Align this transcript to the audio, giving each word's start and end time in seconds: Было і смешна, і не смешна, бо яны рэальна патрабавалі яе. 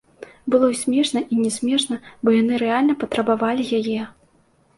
Было 0.53 0.69
і 0.75 0.77
смешна, 0.83 1.21
і 1.35 1.37
не 1.43 1.51
смешна, 1.57 1.99
бо 2.25 2.33
яны 2.41 2.53
рэальна 2.65 2.97
патрабавалі 3.05 3.69
яе. 3.83 4.01